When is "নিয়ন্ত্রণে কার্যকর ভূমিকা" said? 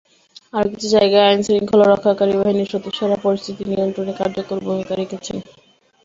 3.71-4.93